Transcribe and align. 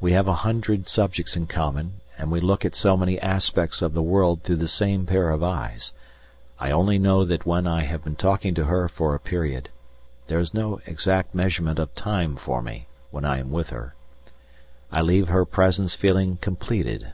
We 0.00 0.12
have 0.12 0.28
a 0.28 0.32
hundred 0.46 0.88
subjects 0.88 1.36
in 1.36 1.48
common, 1.48 1.94
and 2.16 2.30
we 2.30 2.38
look 2.38 2.64
at 2.64 2.76
so 2.76 2.96
many 2.96 3.18
aspects 3.18 3.82
of 3.82 3.94
the 3.94 4.00
world 4.00 4.44
through 4.44 4.54
the 4.62 4.68
same 4.68 5.06
pair 5.06 5.28
of 5.30 5.42
eyes; 5.42 5.92
I 6.60 6.70
only 6.70 6.98
know 7.00 7.24
that 7.24 7.44
when 7.46 7.66
I 7.66 7.82
have 7.82 8.04
been 8.04 8.14
talking 8.14 8.54
to 8.54 8.66
her 8.66 8.88
for 8.88 9.12
a 9.12 9.18
period 9.18 9.68
there 10.28 10.38
is 10.38 10.54
no 10.54 10.80
exact 10.86 11.34
measurement 11.34 11.80
of 11.80 11.92
time 11.96 12.36
for 12.36 12.62
me 12.62 12.86
when 13.10 13.24
I 13.24 13.38
am 13.38 13.50
with 13.50 13.70
her 13.70 13.96
I 14.92 15.02
leave 15.02 15.28
her 15.30 15.44
presence 15.44 15.96
feeling 15.96 16.36
"completed." 16.36 17.12